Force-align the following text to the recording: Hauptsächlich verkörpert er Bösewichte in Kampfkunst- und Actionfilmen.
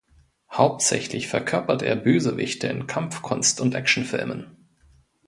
Hauptsächlich 0.51 1.27
verkörpert 1.27 1.83
er 1.83 1.95
Bösewichte 1.95 2.65
in 2.65 2.87
Kampfkunst- 2.87 3.61
und 3.61 3.75
Actionfilmen. 3.75 4.47